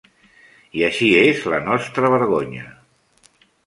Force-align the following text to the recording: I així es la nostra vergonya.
I 0.79 0.85
així 0.87 1.11
es 1.19 1.45
la 1.53 1.61
nostra 1.69 2.13
vergonya. 2.17 2.69